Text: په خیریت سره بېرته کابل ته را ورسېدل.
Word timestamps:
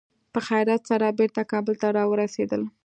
په 0.33 0.39
خیریت 0.47 0.81
سره 0.91 1.15
بېرته 1.19 1.41
کابل 1.51 1.75
ته 1.81 1.87
را 1.97 2.03
ورسېدل. 2.07 2.61